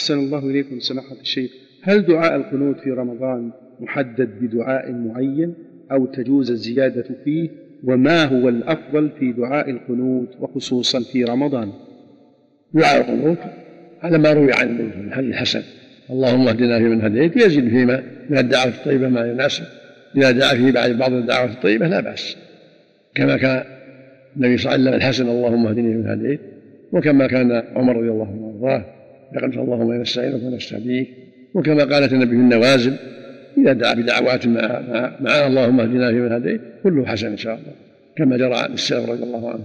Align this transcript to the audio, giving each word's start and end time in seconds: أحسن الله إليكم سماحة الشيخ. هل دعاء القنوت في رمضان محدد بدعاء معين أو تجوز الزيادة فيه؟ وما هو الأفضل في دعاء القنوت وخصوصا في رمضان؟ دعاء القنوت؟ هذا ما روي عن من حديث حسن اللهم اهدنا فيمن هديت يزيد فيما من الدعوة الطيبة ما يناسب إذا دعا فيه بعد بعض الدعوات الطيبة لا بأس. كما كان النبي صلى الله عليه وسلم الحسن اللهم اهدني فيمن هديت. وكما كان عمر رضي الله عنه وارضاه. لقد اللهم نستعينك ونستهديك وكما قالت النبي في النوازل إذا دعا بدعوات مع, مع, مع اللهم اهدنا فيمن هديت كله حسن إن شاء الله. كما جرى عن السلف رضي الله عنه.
أحسن 0.00 0.18
الله 0.18 0.50
إليكم 0.50 0.80
سماحة 0.80 1.16
الشيخ. 1.20 1.50
هل 1.82 2.02
دعاء 2.02 2.36
القنوت 2.36 2.80
في 2.80 2.90
رمضان 2.90 3.50
محدد 3.80 4.28
بدعاء 4.40 4.92
معين 4.92 5.54
أو 5.92 6.06
تجوز 6.06 6.50
الزيادة 6.50 7.04
فيه؟ 7.24 7.48
وما 7.84 8.24
هو 8.24 8.48
الأفضل 8.48 9.10
في 9.18 9.32
دعاء 9.32 9.70
القنوت 9.70 10.28
وخصوصا 10.40 11.00
في 11.00 11.24
رمضان؟ 11.24 11.72
دعاء 12.74 13.00
القنوت؟ 13.00 13.38
هذا 14.00 14.18
ما 14.18 14.32
روي 14.32 14.52
عن 14.52 14.78
من 14.78 15.12
حديث 15.12 15.34
حسن 15.34 15.62
اللهم 16.10 16.48
اهدنا 16.48 16.78
فيمن 16.78 17.02
هديت 17.02 17.36
يزيد 17.36 17.68
فيما 17.68 18.02
من 18.30 18.38
الدعوة 18.38 18.68
الطيبة 18.68 19.08
ما 19.08 19.26
يناسب 19.26 19.64
إذا 20.16 20.30
دعا 20.30 20.54
فيه 20.54 20.72
بعد 20.72 20.90
بعض 20.90 21.12
الدعوات 21.12 21.50
الطيبة 21.50 21.88
لا 21.88 22.00
بأس. 22.00 22.36
كما 23.14 23.36
كان 23.36 23.64
النبي 24.36 24.56
صلى 24.56 24.74
الله 24.74 24.90
عليه 24.90 24.90
وسلم 24.90 24.94
الحسن 24.94 25.28
اللهم 25.28 25.66
اهدني 25.66 25.92
فيمن 25.92 26.06
هديت. 26.06 26.40
وكما 26.92 27.26
كان 27.26 27.62
عمر 27.76 27.96
رضي 27.96 28.10
الله 28.10 28.26
عنه 28.26 28.42
وارضاه. 28.42 28.99
لقد 29.34 29.58
اللهم 29.58 29.92
نستعينك 29.92 30.42
ونستهديك 30.42 31.08
وكما 31.54 31.84
قالت 31.84 32.12
النبي 32.12 32.30
في 32.30 32.36
النوازل 32.36 32.96
إذا 33.58 33.72
دعا 33.72 33.94
بدعوات 33.94 34.46
مع, 34.46 34.80
مع, 34.88 35.12
مع 35.20 35.46
اللهم 35.46 35.80
اهدنا 35.80 36.10
فيمن 36.10 36.32
هديت 36.32 36.60
كله 36.82 37.06
حسن 37.06 37.26
إن 37.26 37.36
شاء 37.36 37.54
الله. 37.54 37.72
كما 38.16 38.36
جرى 38.36 38.54
عن 38.54 38.72
السلف 38.72 39.10
رضي 39.10 39.22
الله 39.22 39.50
عنه. 39.50 39.64